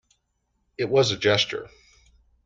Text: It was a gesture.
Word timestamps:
It 0.79 0.89
was 0.89 1.11
a 1.11 1.15
gesture. 1.15 1.69